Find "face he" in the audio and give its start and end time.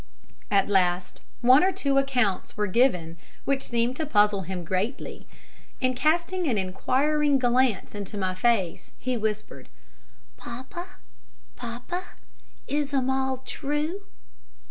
8.33-9.15